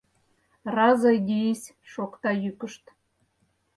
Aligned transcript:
Ра-а-зойди-и-сь!— 0.75 1.75
шокта 1.91 2.31
йӱкышт. 2.43 2.83